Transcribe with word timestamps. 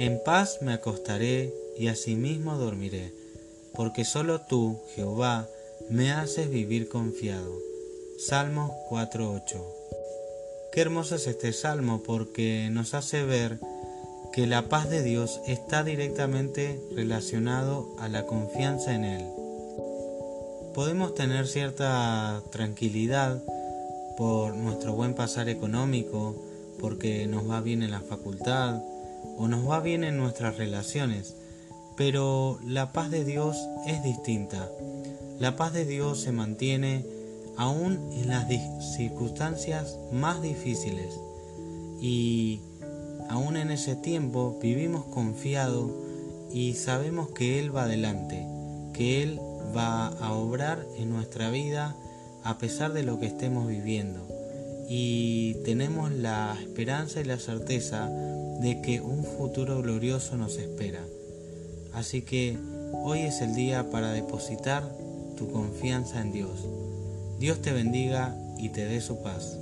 En 0.00 0.18
paz 0.18 0.60
me 0.62 0.72
acostaré 0.72 1.52
y 1.76 1.88
asimismo 1.88 2.56
dormiré, 2.56 3.12
porque 3.74 4.06
solo 4.06 4.40
tú, 4.40 4.78
Jehová, 4.94 5.46
me 5.90 6.10
haces 6.10 6.48
vivir 6.48 6.88
confiado. 6.88 7.58
Salmo 8.18 8.78
4.8 8.88 9.62
Qué 10.72 10.80
hermoso 10.80 11.16
es 11.16 11.26
este 11.26 11.52
salmo 11.52 12.02
porque 12.02 12.70
nos 12.72 12.94
hace 12.94 13.24
ver 13.24 13.60
que 14.32 14.46
la 14.46 14.70
paz 14.70 14.88
de 14.88 15.02
Dios 15.02 15.42
está 15.46 15.84
directamente 15.84 16.80
relacionado 16.96 17.94
a 17.98 18.08
la 18.08 18.24
confianza 18.24 18.94
en 18.94 19.04
Él. 19.04 19.26
Podemos 20.72 21.14
tener 21.14 21.46
cierta 21.46 22.42
tranquilidad 22.50 23.42
por 24.16 24.54
nuestro 24.54 24.94
buen 24.94 25.12
pasar 25.12 25.50
económico, 25.50 26.34
porque 26.78 27.26
nos 27.26 27.50
va 27.50 27.60
bien 27.60 27.82
en 27.82 27.90
la 27.90 28.00
facultad 28.00 28.80
o 29.40 29.48
nos 29.48 29.66
va 29.66 29.80
bien 29.80 30.04
en 30.04 30.18
nuestras 30.18 30.58
relaciones, 30.58 31.34
pero 31.96 32.60
la 32.62 32.92
paz 32.92 33.10
de 33.10 33.24
Dios 33.24 33.56
es 33.86 34.02
distinta. 34.02 34.68
La 35.38 35.56
paz 35.56 35.72
de 35.72 35.86
Dios 35.86 36.20
se 36.20 36.30
mantiene 36.30 37.06
aún 37.56 38.10
en 38.12 38.28
las 38.28 38.46
circunstancias 38.96 39.98
más 40.12 40.42
difíciles 40.42 41.18
y 42.02 42.60
aún 43.30 43.56
en 43.56 43.70
ese 43.70 43.96
tiempo 43.96 44.58
vivimos 44.60 45.06
confiados 45.06 45.90
y 46.52 46.74
sabemos 46.74 47.30
que 47.30 47.58
Él 47.60 47.74
va 47.74 47.84
adelante, 47.84 48.46
que 48.92 49.22
Él 49.22 49.40
va 49.74 50.08
a 50.08 50.34
obrar 50.34 50.84
en 50.98 51.08
nuestra 51.08 51.50
vida 51.50 51.96
a 52.44 52.58
pesar 52.58 52.92
de 52.92 53.04
lo 53.04 53.18
que 53.18 53.26
estemos 53.26 53.66
viviendo. 53.66 54.20
Y 54.86 55.54
tenemos 55.64 56.12
la 56.12 56.58
esperanza 56.60 57.22
y 57.22 57.24
la 57.24 57.38
certeza 57.38 58.10
de 58.60 58.82
que 58.82 59.00
un 59.00 59.24
futuro 59.24 59.80
glorioso 59.80 60.36
nos 60.36 60.58
espera. 60.58 61.00
Así 61.92 62.22
que 62.22 62.58
hoy 62.92 63.20
es 63.20 63.40
el 63.40 63.54
día 63.54 63.90
para 63.90 64.12
depositar 64.12 64.88
tu 65.36 65.50
confianza 65.50 66.20
en 66.20 66.32
Dios. 66.32 66.66
Dios 67.38 67.62
te 67.62 67.72
bendiga 67.72 68.36
y 68.58 68.68
te 68.68 68.84
dé 68.84 69.00
su 69.00 69.22
paz. 69.22 69.56